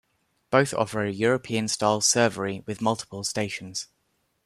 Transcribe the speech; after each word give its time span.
Both 0.49 0.73
offer 0.73 1.03
a 1.03 1.11
European-style 1.13 2.01
servery 2.01 2.65
with 2.65 2.81
multiple 2.81 3.23
stations. 3.23 3.87